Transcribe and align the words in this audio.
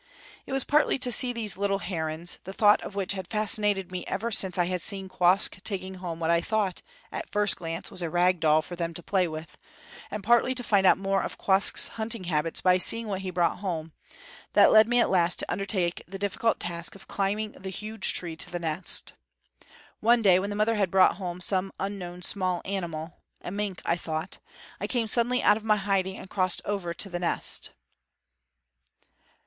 It 0.47 0.51
was 0.51 0.63
partly 0.63 0.97
to 0.97 1.11
see 1.11 1.31
these 1.31 1.57
little 1.57 1.77
herons, 1.77 2.39
the 2.43 2.53
thought 2.53 2.81
of 2.81 2.95
which 2.95 3.13
had 3.13 3.27
fascinated 3.29 3.91
me 3.91 4.03
ever 4.07 4.31
since 4.31 4.57
I 4.57 4.65
had 4.65 4.81
seen 4.81 5.07
Quoskh 5.07 5.61
taking 5.63 5.93
home 6.01 6.19
what 6.19 6.31
I 6.31 6.41
thought, 6.41 6.81
at 7.11 7.29
first 7.29 7.55
glance, 7.55 7.91
was 7.91 8.01
a 8.01 8.09
rag 8.09 8.39
doll 8.39 8.63
for 8.63 8.75
them 8.75 8.95
to 8.95 9.03
play 9.03 9.27
with, 9.27 9.59
and 10.09 10.23
partly 10.23 10.55
to 10.55 10.63
find 10.63 10.87
out 10.87 10.97
more 10.97 11.21
of 11.21 11.37
Quoskh's 11.37 11.87
hunting 11.87 12.23
habits 12.23 12.61
by 12.61 12.79
seeing 12.79 13.09
what 13.09 13.21
he 13.21 13.29
brought 13.29 13.59
home, 13.59 13.93
that 14.53 14.71
led 14.71 14.87
me 14.87 14.99
at 14.99 15.11
last 15.11 15.37
to 15.37 15.51
undertake 15.51 16.01
the 16.07 16.17
difficult 16.17 16.59
task 16.59 16.95
of 16.95 17.07
climbing 17.07 17.51
the 17.51 17.69
huge 17.69 18.15
tree 18.15 18.35
to 18.37 18.49
the 18.49 18.57
nest. 18.57 19.13
One 19.99 20.23
day 20.23 20.39
when 20.39 20.49
the 20.49 20.55
mother 20.55 20.77
had 20.77 20.89
brought 20.89 21.17
home 21.17 21.41
some 21.41 21.71
unknown 21.79 22.23
small 22.23 22.63
animal 22.65 23.19
a 23.41 23.51
mink, 23.51 23.83
I 23.85 23.97
thought 23.97 24.39
I 24.79 24.87
came 24.87 25.05
suddenly 25.05 25.43
out 25.43 25.57
of 25.57 25.63
my 25.63 25.75
hiding 25.77 26.17
and 26.17 26.27
crossed 26.27 26.63
over 26.65 26.91
to 26.91 27.07
the 27.07 27.19
nest. 27.19 27.69